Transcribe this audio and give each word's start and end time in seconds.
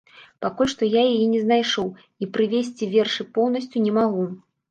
Пакуль 0.43 0.69
што 0.71 0.87
я 0.93 1.01
яе 1.09 1.25
не 1.33 1.41
знайшоў 1.43 1.91
і 2.25 2.29
прывесці 2.37 2.89
вершы 2.95 3.29
поўнасцю 3.35 3.77
не 3.89 3.93
магу. 4.01 4.27